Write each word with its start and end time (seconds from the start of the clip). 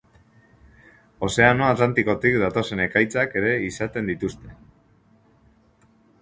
Ozeano 1.27 1.67
Atlantikotik 1.73 2.37
datozen 2.45 2.81
ekaitzak 2.87 3.37
ere 3.43 3.53
izaten 3.67 4.11
dituzte. 4.13 4.57